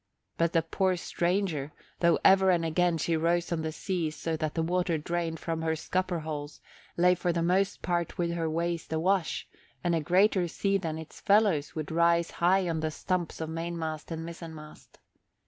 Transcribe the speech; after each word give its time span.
But 0.35 0.53
the 0.53 0.63
poor 0.63 0.97
stranger, 0.97 1.73
though 1.99 2.17
ever 2.25 2.49
and 2.49 2.65
again 2.65 2.97
she 2.97 3.15
rose 3.15 3.51
on 3.51 3.61
the 3.61 3.71
seas 3.71 4.15
so 4.15 4.35
that 4.35 4.55
the 4.55 4.63
water 4.63 4.97
drained 4.97 5.39
from 5.39 5.61
her 5.61 5.75
scupper 5.75 6.21
holes, 6.21 6.59
lay 6.97 7.13
for 7.13 7.31
the 7.31 7.43
most 7.43 7.83
part 7.83 8.17
with 8.17 8.31
her 8.31 8.49
waist 8.49 8.91
a 8.93 8.99
wash 8.99 9.47
and 9.83 9.93
a 9.93 10.01
greater 10.01 10.47
sea 10.47 10.79
than 10.79 10.97
its 10.97 11.21
fellows 11.21 11.75
would 11.75 11.91
rise 11.91 12.31
high 12.31 12.67
on 12.67 12.79
the 12.79 12.89
stumps 12.89 13.39
of 13.39 13.49
mainmast 13.51 14.09
and 14.09 14.25
mizzenmast. 14.25 14.97